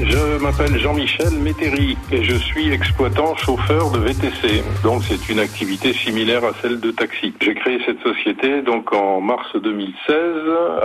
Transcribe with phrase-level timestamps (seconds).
[0.00, 4.62] Je m'appelle Jean-Michel Métairie et je suis exploitant chauffeur de VTC.
[4.82, 7.32] Donc c'est une activité similaire à celle de taxi.
[7.40, 10.14] J'ai créé cette société donc en mars 2016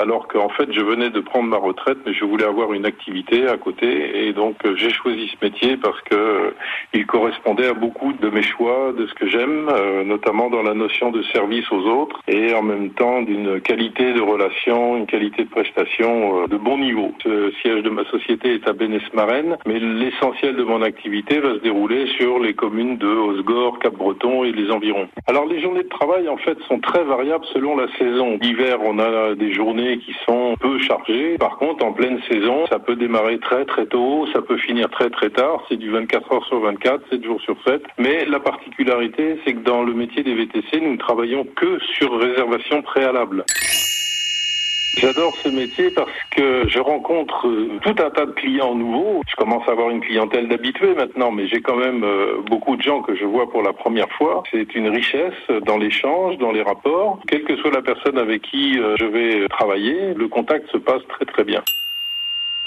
[0.02, 3.48] alors qu'en fait je venais de prendre ma retraite mais je voulais avoir une activité
[3.48, 6.54] à côté et donc j'ai choisi ce métier parce que
[6.94, 10.74] il correspondait à beaucoup de mes choix, de ce que j'aime, euh, notamment dans la
[10.74, 15.44] notion de service aux autres et en même temps d'une qualité de relation, une qualité
[15.44, 17.14] de prestation euh, de bon niveau.
[17.24, 18.74] Ce siège de ma société est à
[19.66, 24.52] Mais l'essentiel de mon activité va se dérouler sur les communes de Osgore, Cap-Breton et
[24.52, 25.08] les environs.
[25.28, 28.38] Alors les journées de travail en fait sont très variables selon la saison.
[28.42, 31.38] L'hiver, on a des journées qui sont peu chargées.
[31.38, 35.10] Par contre, en pleine saison, ça peut démarrer très très tôt, ça peut finir très
[35.10, 35.64] très tard.
[35.70, 37.84] C'est du 24 heures sur 24, 7 jours sur 7.
[37.98, 42.20] Mais la particularité, c'est que dans le métier des VTC, nous ne travaillons que sur
[42.20, 43.46] réservation préalable.
[44.96, 49.22] J'adore ce métier parce que je rencontre euh, tout un tas de clients nouveaux.
[49.28, 52.82] Je commence à avoir une clientèle d'habitués maintenant, mais j'ai quand même euh, beaucoup de
[52.82, 54.44] gens que je vois pour la première fois.
[54.52, 55.34] C'est une richesse
[55.66, 57.20] dans l'échange, dans les rapports.
[57.28, 61.02] Quelle que soit la personne avec qui euh, je vais travailler, le contact se passe
[61.10, 61.64] très très bien.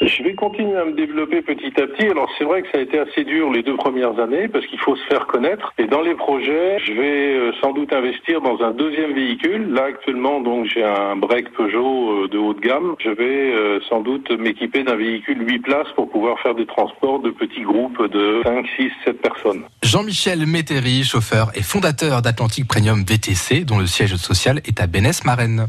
[0.00, 2.06] Je vais continuer à me développer petit à petit.
[2.06, 4.78] Alors c'est vrai que ça a été assez dur les deux premières années parce qu'il
[4.78, 5.72] faut se faire connaître.
[5.78, 9.72] Et dans les projets, je vais euh, sans doute investir dans un deuxième véhicule.
[9.72, 12.94] Là actuellement, donc j'ai un break Peugeot euh, de haut de gamme.
[12.98, 17.20] Je vais euh, sans doute m'équiper d'un véhicule 8 places pour pouvoir faire des transports
[17.20, 19.62] de petits groupes de 5, 6, 7 personnes.
[19.82, 25.68] Jean-Michel Métairie, chauffeur et fondateur d'Atlantique Premium VTC, dont le siège social est à Bénès-Marenne.